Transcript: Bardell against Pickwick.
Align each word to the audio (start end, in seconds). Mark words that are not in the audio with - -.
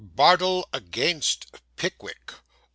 Bardell 0.15 0.65
against 0.73 1.53
Pickwick. 1.75 2.33